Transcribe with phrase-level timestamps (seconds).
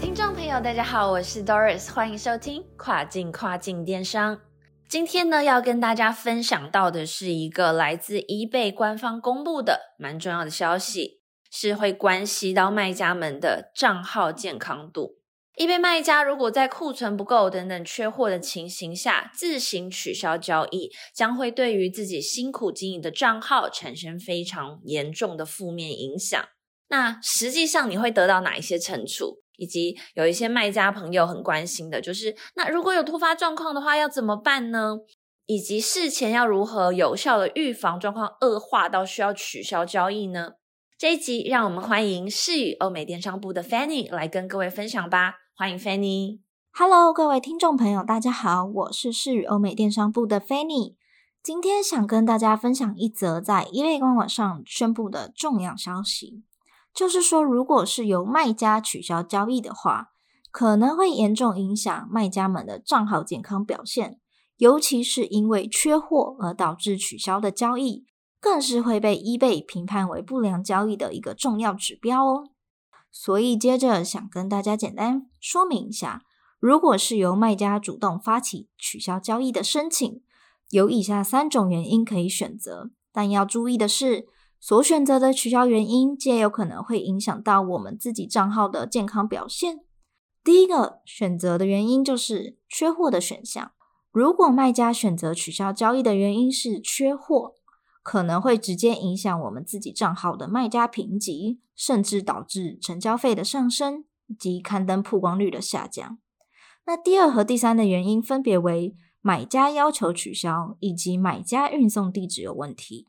[0.00, 4.40] 听众朋友，大家好，我是 Doris，欢迎收听跨境跨境电商。
[4.88, 11.20] 今天呢，要跟大家分享到的是一个来自 eBay 官方公布的蛮重要的消息，
[11.50, 15.18] 是会关系到卖家们的账号健康度。
[15.56, 26.42] eBay 卖家如果在库存不够等等缺货的情形下自行取消交易，将会对于自己辛苦经营的账号产生非常严重的负面影响。
[26.88, 29.42] 那实际上你会得到哪一些惩处？
[29.60, 34.96] 以及有一些卖家朋友很关心的，就是那如果有突发状况的话，要怎么办呢？
[35.44, 40.52] 以及事前要如何有效的预防状况恶化到需要取消交易呢？
[40.96, 45.34] 这一集让我们欢迎世宇欧美电商部的 Fanny 来跟各位分享吧。
[45.54, 46.40] 欢迎 Fanny。
[46.72, 50.94] Hello，各位听众朋友，大家好，我是世宇欧美电商部的 Fanny。
[51.42, 56.44] 今天想跟大家分享一则在 eBay 官网上宣布的重要消息。
[56.92, 60.08] 就是说，如果是由卖家取消交易的话，
[60.50, 64.18] 可能会严重影响卖家们的账号健康表现，
[64.56, 68.04] 尤其是因为缺货而导致取消的交易，
[68.40, 72.48] 更是会被 eBay 评判为不良交易的一个重要指标哦。
[73.12, 76.22] 所以，接着想跟大家简单说明一下，
[76.58, 80.22] 如果是由卖家主动发起取消交易的申请，
[80.70, 84.26] 有以下三种原因可以选择，但要注意的是。
[84.60, 89.80] 所选择的取消原因，皆有可能会影响到我们自己账号的健康表现。
[90.44, 93.72] 第一个选择的原因就是缺货的选项。
[94.12, 97.54] 如果卖家选择取消交易的原因是缺货，
[98.02, 104.04] 可能会直接影响我们自己账号的卖家评级，甚至导致成交费的上升
[104.38, 106.18] 及刊登曝光率的下降。
[106.86, 113.06] 那第二和第三的原因分别为买家要求取消以及买家运送地址有问题。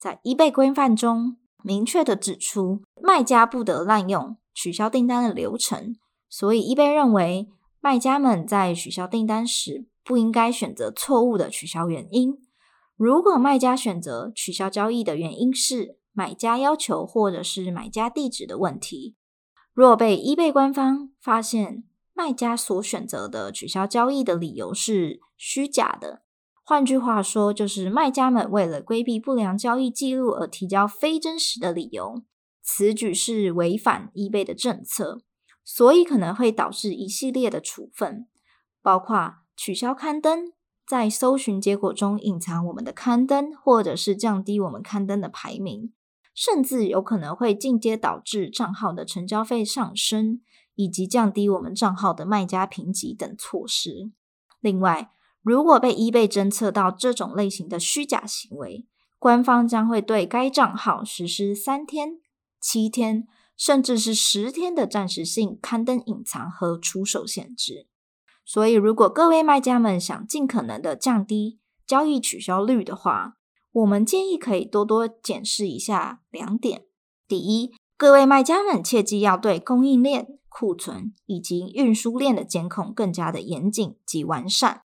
[0.00, 5.94] 在 eBay 规范中，明确的指出，卖家不得滥用取消订单的流程，
[6.30, 7.50] 所以 eBay 认为，
[7.80, 12.38] 卖家们在取消订单时，不应该选择错误的取消原因。
[12.96, 19.16] 如果卖家选择取消交易的原因是买家要求或者是买家地址的问题，
[19.74, 21.84] 若被 eBay 官方发现
[22.14, 26.22] 卖家所选择的取消交易的理由是虚假的。
[26.70, 32.22] 换句话说，就是卖家们为了规避不良交易记录而提交非真实的理由，
[32.62, 35.20] 此举是违反 eBay 的政策，
[35.64, 38.28] 所以可能会导致一系列的处分，
[38.82, 40.52] 包括取消刊登、
[40.86, 45.92] 在搜寻结果中隐藏我们的刊登，或者是降低我们刊登的排名，
[46.32, 50.40] 甚至有可能会进阶导致账号的成交费上升，
[50.76, 54.12] 以及降低我们账号的卖家评级等措施。
[54.60, 55.10] 另外，
[55.42, 58.86] 如果被 eBay 侦测到这种类型的虚假行为，
[59.18, 62.20] 官方将会对该账号实施三天、
[62.60, 67.86] 七天，甚至是十天的暂时性刊登隐藏和出售限制。
[68.44, 73.36] 所以，如果各位卖家们想尽可能的降低交易取消率的话，
[73.72, 76.84] 我们建议可以多多检视一下两点：
[77.28, 84.82] 第一，各位卖家们切记要对供应链、库存以及运输链的监控更加的严谨及完善。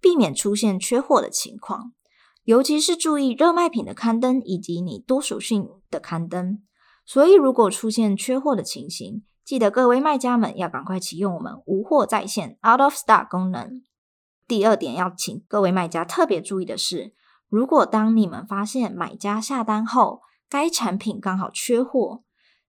[0.00, 1.92] 避免出现缺货的情况，
[2.44, 6.62] 尤其是注意热卖品的刊登以及你多属性的刊登。
[7.04, 13.82] 所以，如果出现缺货的情形，记得各位卖家们要赶快启用我们无货在线 （out of stock） 功能。
[14.46, 17.14] 第二点，要请各位卖家特别注意的是，
[17.48, 20.20] 如果当你们发现买家下单后，
[20.50, 22.22] 该产品刚好缺货，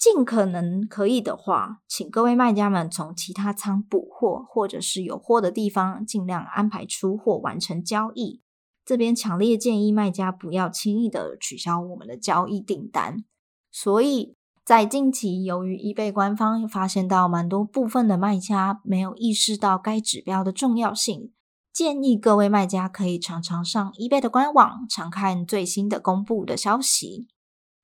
[0.00, 8.40] 尽可能可以的话，请各位卖家们从其他仓补货，或者是有货的地方尽量安排出货，完成交易。
[8.82, 13.24] 这边强烈建议卖家不要轻易的取消我们的交易订单。
[13.70, 14.34] 所以
[14.64, 21.30] 在近期，由于 eBay 官方发现到蛮多部分的卖家没有意识到该指标的重要性，
[21.74, 27.28] 建议各位卖家可以常常上 eBay 的官网，常看最新的公布的消息。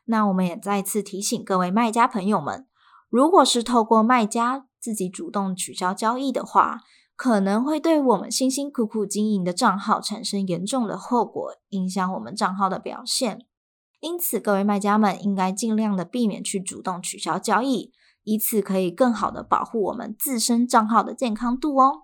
[0.06, 2.66] 那我们也再次提醒各位卖家朋友们，
[3.08, 6.80] 如果是透过卖家自己主动取消交易的话，
[7.14, 13.46] 可能会对我们辛辛苦苦经营的账号产生严重的后果，影响我们账号的表现。
[14.00, 17.92] 因此，各位卖家们应该尽量的避免去主动取消交易，
[18.24, 22.02] 以此可以更好的保护我们自身账号的健康度哦。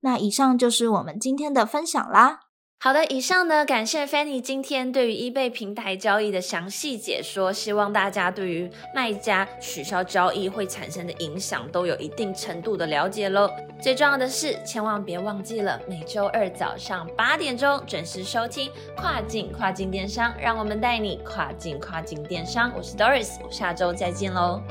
[0.00, 2.47] 那以上就是我们今天的分享啦。
[2.80, 13.50] 好的，以上呢，感谢 Fanny 今天对于 eBay 平台交易的详细解说，希望大家对于卖家取消交易会产生的影响都有一定程度的了解喽。
[13.82, 22.72] 最重要的是，千万别忘记了每周二早上八点钟准时收听跨境跨境电商，让我们带你跨境跨境电商。
[22.76, 24.62] 我是 Doris，我下周再见喽。